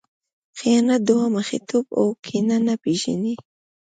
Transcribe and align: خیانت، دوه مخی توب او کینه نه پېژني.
خیانت، 0.57 1.01
دوه 1.07 1.25
مخی 1.35 1.59
توب 1.69 1.85
او 1.99 2.05
کینه 2.25 2.57
نه 2.67 2.75
پېژني. 2.83 3.33